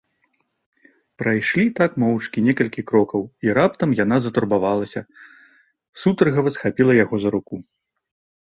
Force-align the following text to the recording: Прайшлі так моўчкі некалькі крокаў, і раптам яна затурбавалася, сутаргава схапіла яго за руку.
Прайшлі 1.21 1.65
так 1.79 1.91
моўчкі 2.03 2.41
некалькі 2.47 2.81
крокаў, 2.91 3.21
і 3.47 3.55
раптам 3.59 3.89
яна 4.03 4.17
затурбавалася, 4.27 5.01
сутаргава 6.05 6.49
схапіла 6.57 6.93
яго 7.03 7.15
за 7.27 7.35
руку. 7.39 7.55